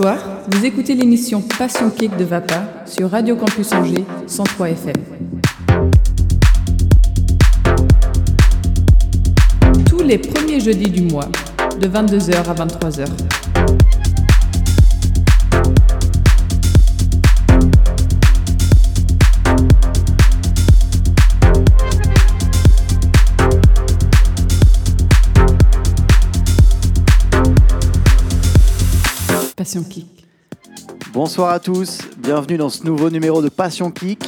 [0.00, 4.94] Vous écoutez l'émission Passion Kick de Vapa sur Radio Campus Angers 103 FM.
[9.88, 11.28] Tous les premiers jeudis du mois,
[11.80, 13.47] de 22h à 23h.
[29.68, 30.26] Passion Kick.
[31.12, 34.24] Bonsoir à tous, bienvenue dans ce nouveau numéro de Passion Kick.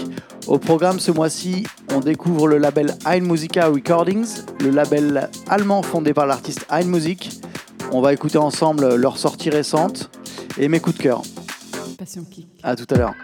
[0.47, 4.27] Au programme ce mois-ci, on découvre le label Ein Musica Recordings,
[4.61, 7.41] le label allemand fondé par l'artiste Ein Music.
[7.91, 10.11] On va écouter ensemble leurs sorties récentes
[10.59, 11.23] et mes coups de cœur.
[11.97, 12.47] Passion Kick.
[12.63, 13.15] À tout à l'heure.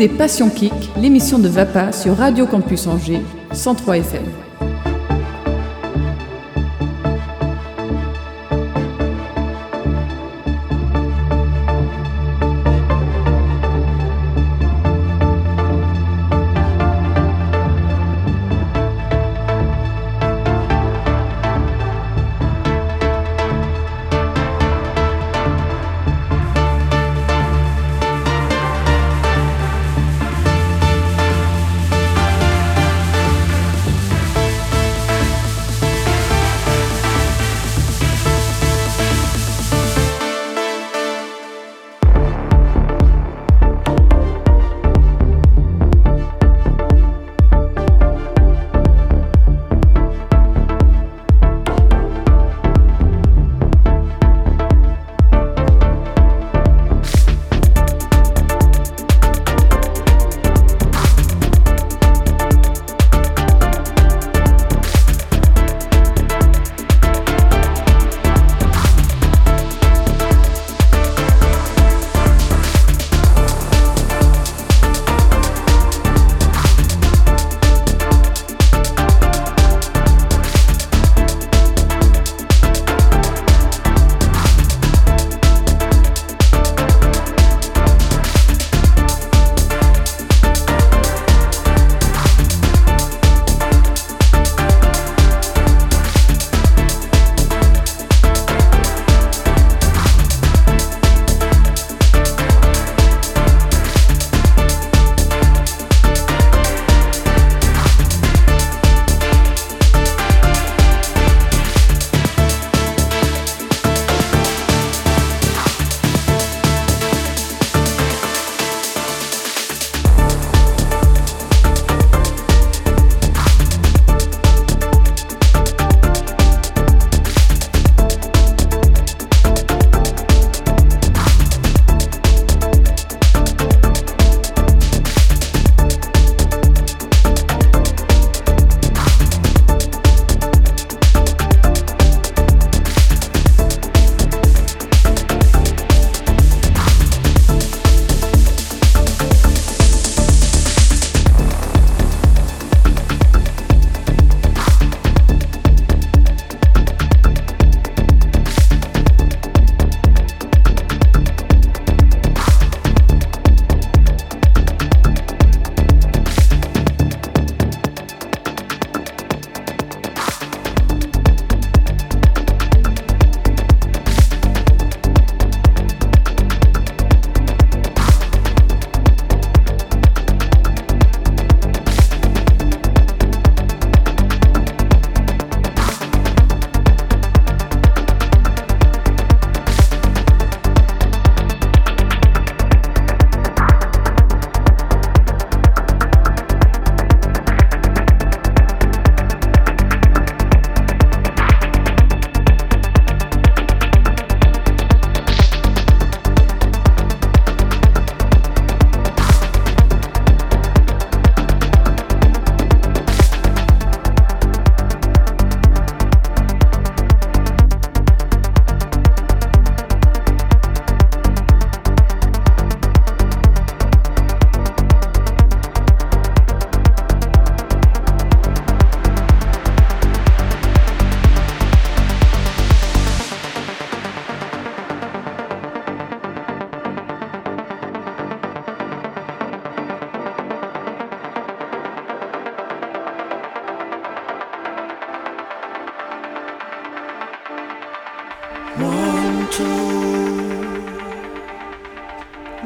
[0.00, 4.47] Écoutez Passion Kick, l'émission de Vapa sur Radio Campus Angers, 103 FM.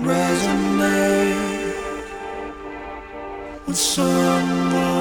[0.00, 1.74] resonate
[3.66, 4.91] with someone.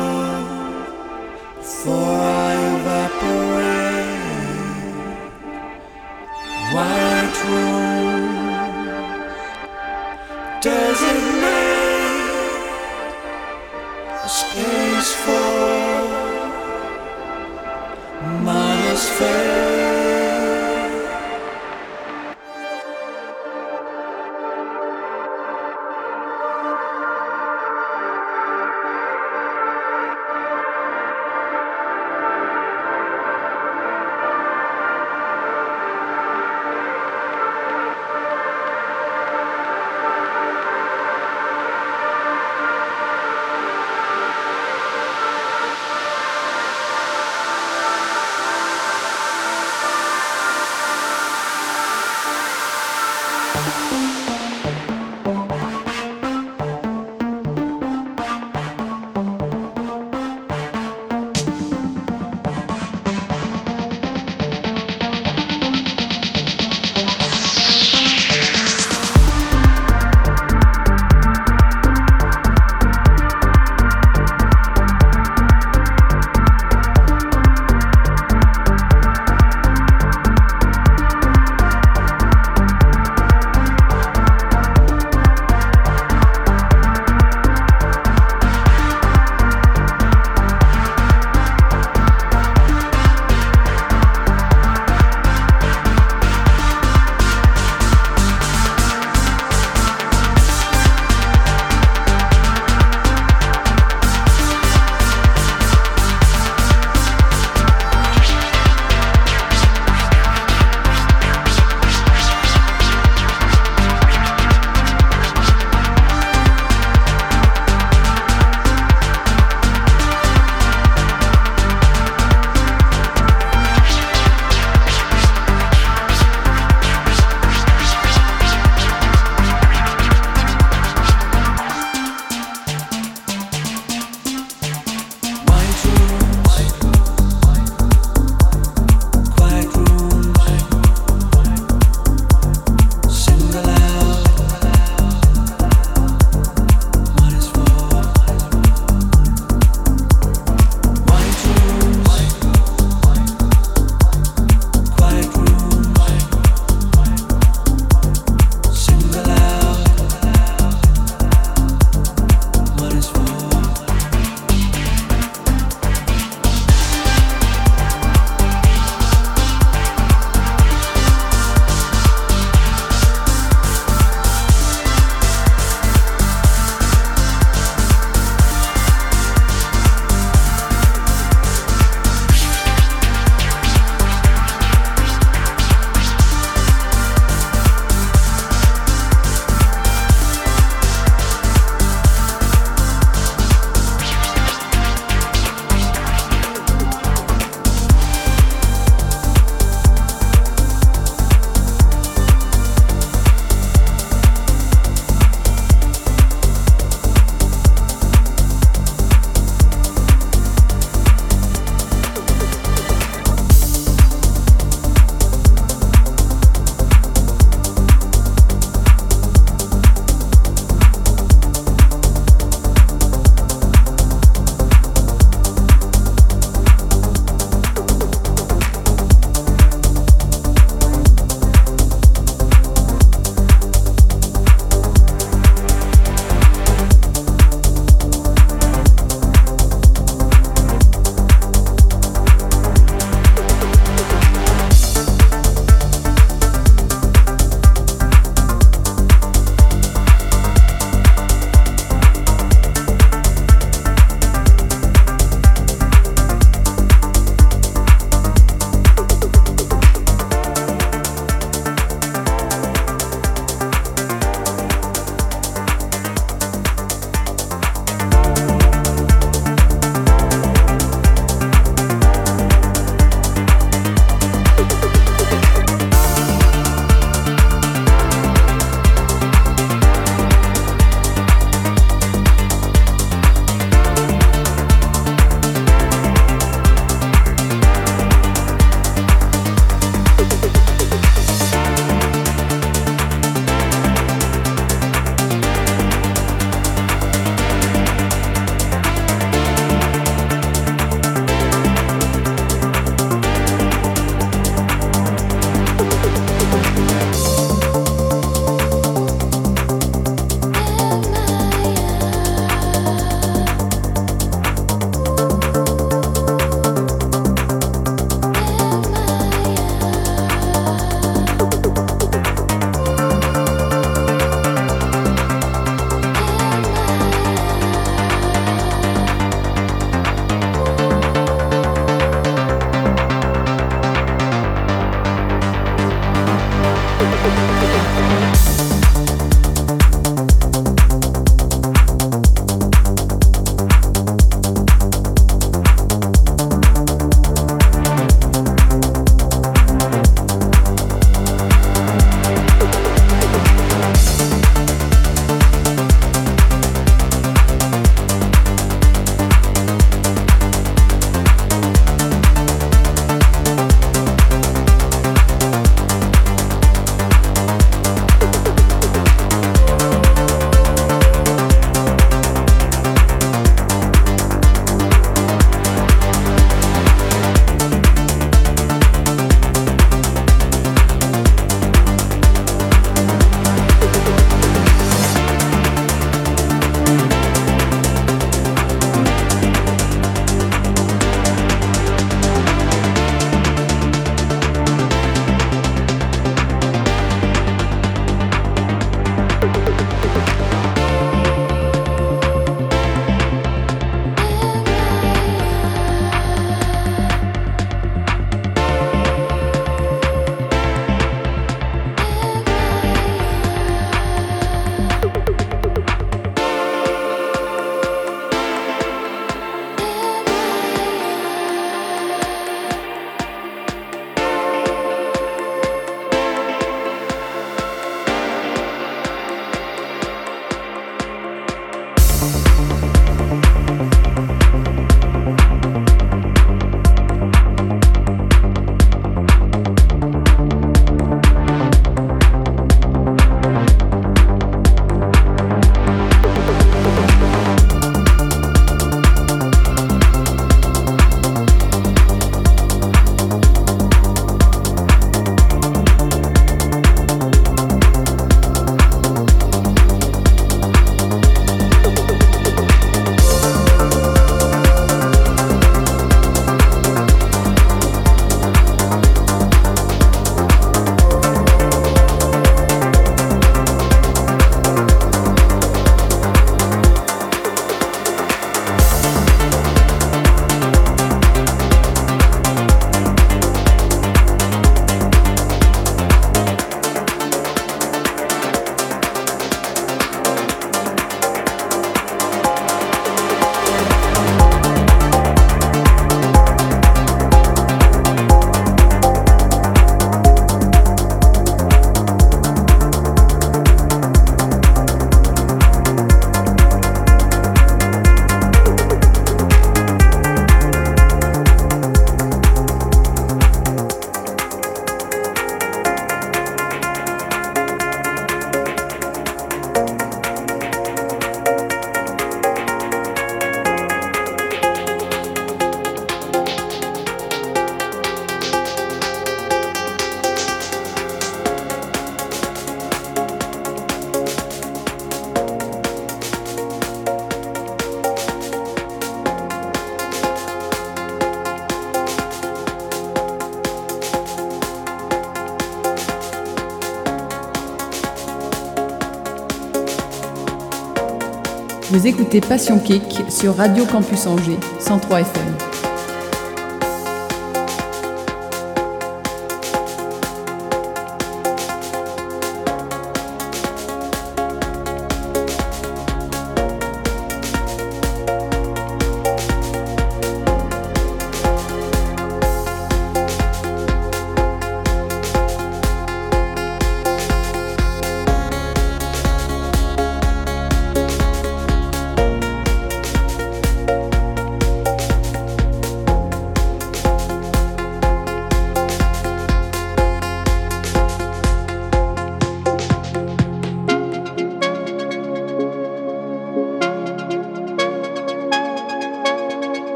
[551.91, 555.70] Vous écoutez Passion Kick sur Radio Campus Angers 103 FM.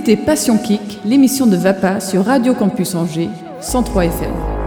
[0.00, 3.28] Écoutez Passion Kick, l'émission de Vapa sur Radio Campus Angers,
[3.60, 4.59] 103 FM.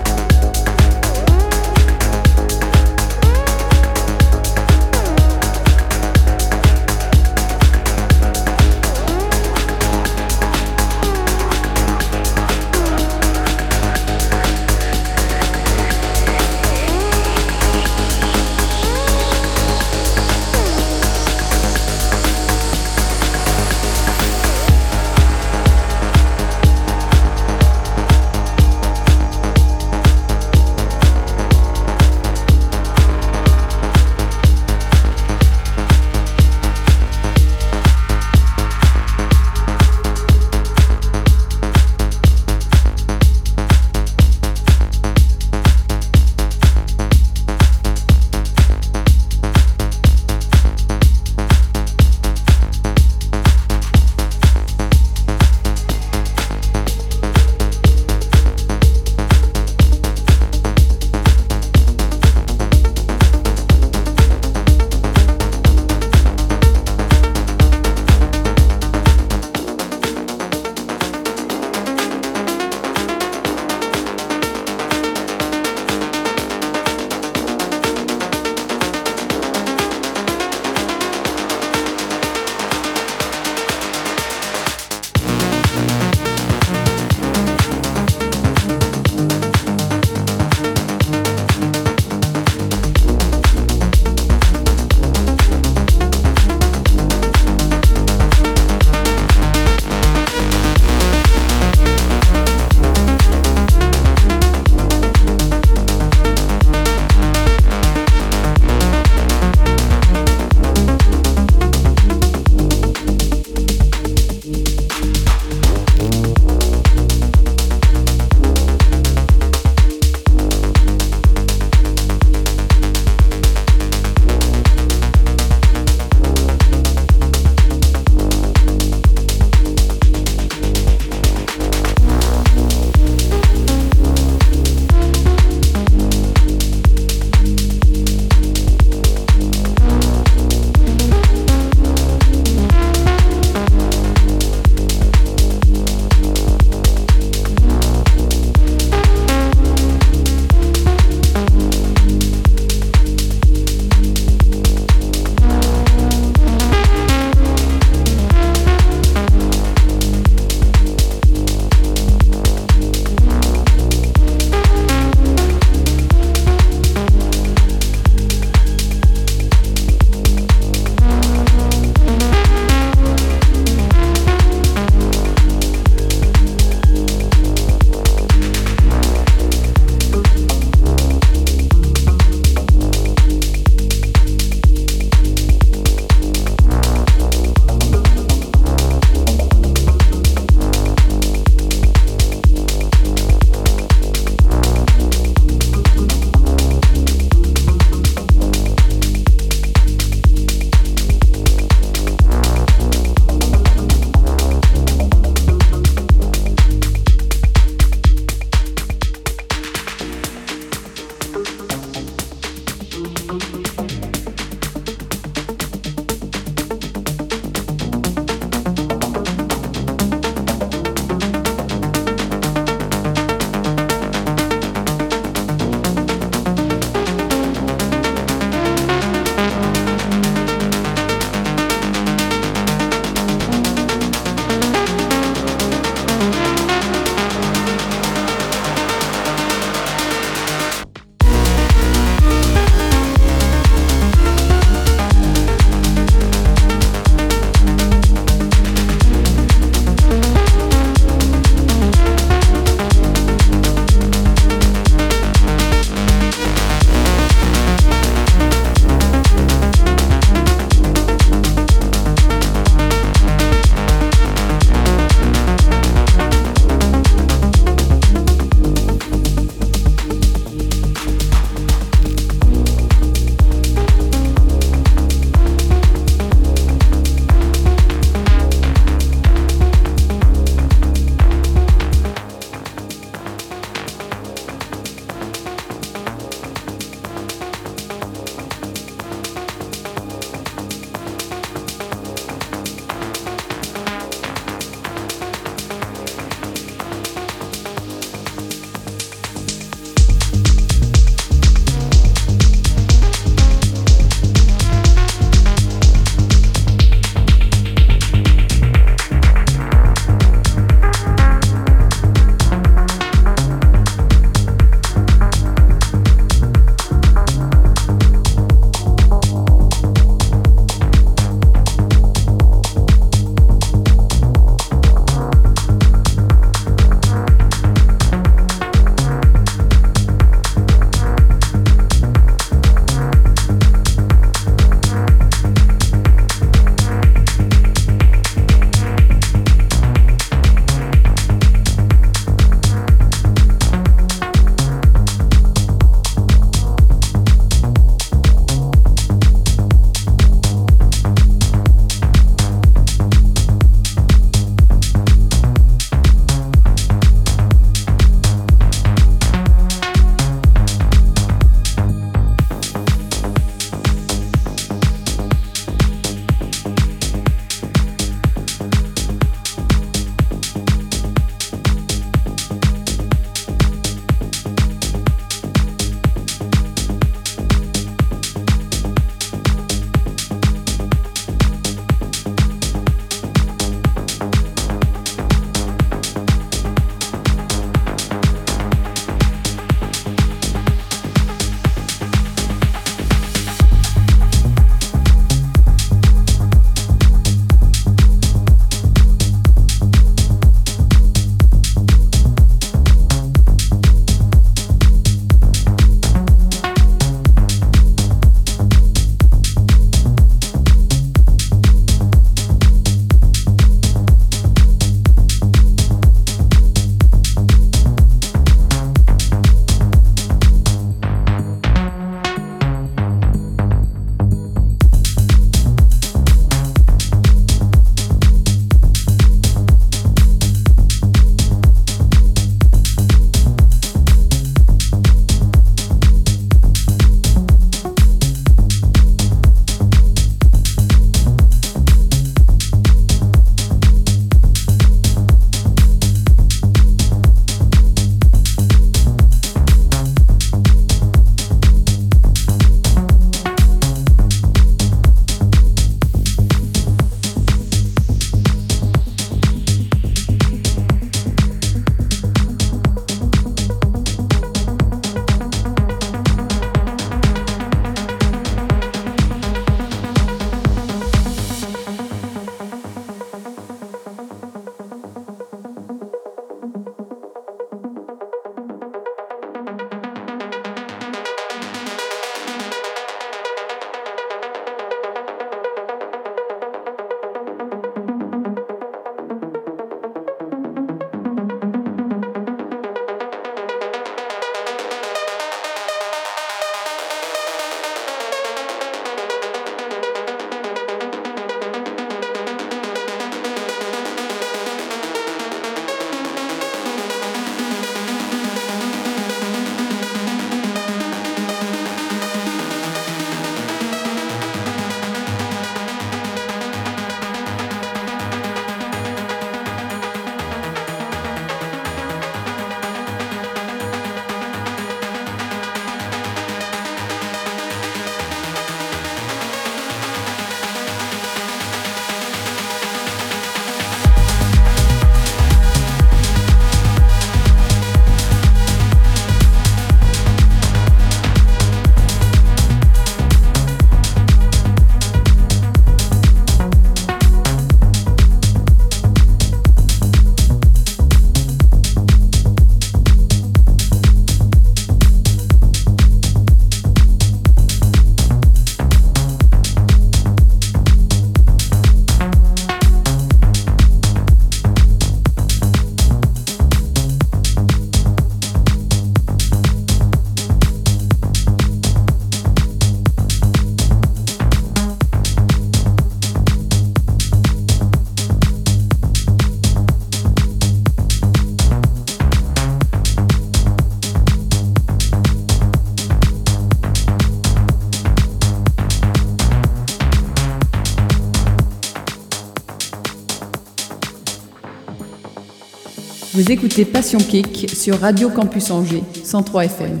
[596.40, 600.00] Vous écoutez Passion Kick sur Radio Campus Angers 103 FM.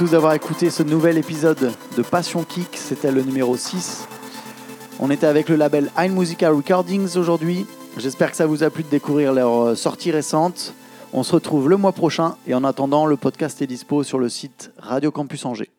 [0.00, 2.68] Tous d'avoir écouté ce nouvel épisode de Passion Kick.
[2.78, 4.08] C'était le numéro 6.
[4.98, 7.66] On était avec le label Ein Musica Recordings aujourd'hui.
[7.98, 10.72] J'espère que ça vous a plu de découvrir leur sortie récente.
[11.12, 14.30] On se retrouve le mois prochain et en attendant, le podcast est dispo sur le
[14.30, 15.69] site Radio Campus Angers.